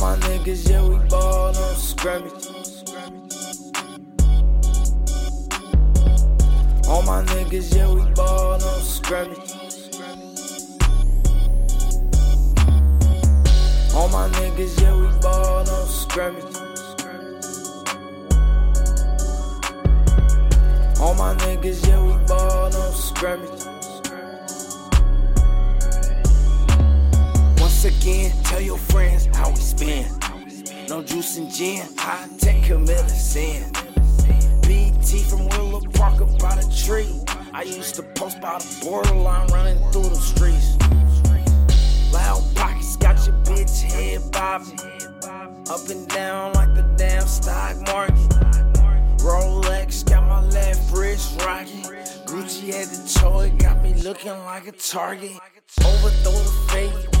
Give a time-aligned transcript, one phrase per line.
[0.00, 2.32] my niggas, yeah, we ball on scrimmage.
[6.88, 9.38] All my niggas, yeah, we ball on scrimmage.
[13.94, 16.56] All my niggas, yeah, we ball on scrimmage.
[21.00, 23.69] All my niggas, yeah, we ball on scrimmage.
[28.44, 30.08] Tell your friends how we spend.
[30.88, 33.70] No juice and gin, I high tech medicine.
[34.62, 37.20] BT from Willow Park by the tree.
[37.52, 40.76] I used to post by the borderline running through the streets.
[42.12, 44.78] Loud pockets got your bitch head bobbing.
[45.70, 48.14] Up and down like the damn stock market.
[49.18, 51.82] Rolex got my left wrist rocking.
[52.26, 55.32] Gucci at the toy got me looking like a target.
[55.84, 57.19] Overthrow the fade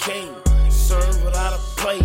[0.00, 2.04] a hundred K, served without a plate.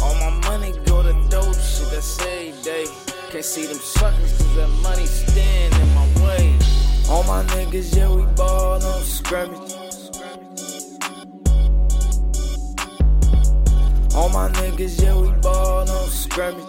[0.00, 2.86] All my money go to dope shit, that's every day.
[3.30, 6.58] Can't see them suckers cause that money stand in my way.
[7.08, 9.72] All my niggas, yeah, we ball on scrimmage.
[14.14, 16.64] All my niggas, yeah, we ball on scrimmage.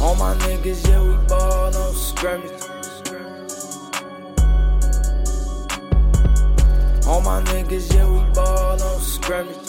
[0.00, 2.67] All my niggas, yeah, we ball on scrimmage.
[7.68, 9.67] Niggas, yeah, we ball on scrimmage.